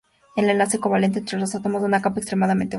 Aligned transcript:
El 0.35 0.49
enlace 0.49 0.79
covalente 0.79 1.19
entre 1.19 1.37
los 1.37 1.53
átomos 1.53 1.81
de 1.83 1.87
una 1.87 2.01
capa 2.01 2.15
es 2.15 2.23
extremadamente 2.23 2.65
fuerte. 2.65 2.69